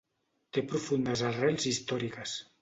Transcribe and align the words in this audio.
Té 0.57 0.63
profundes 0.71 1.23
arrels 1.31 1.69
històriques. 1.73 2.35